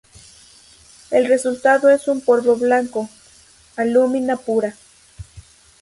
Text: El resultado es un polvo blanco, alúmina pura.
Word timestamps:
El 1.11 1.27
resultado 1.27 1.87
es 1.91 2.07
un 2.07 2.21
polvo 2.21 2.55
blanco, 2.55 3.07
alúmina 3.75 4.35
pura. 4.35 4.75